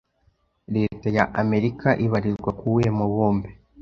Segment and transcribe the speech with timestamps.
[0.75, 3.49] Leta ya Amerika ibarizwa ku wuhe mubumbe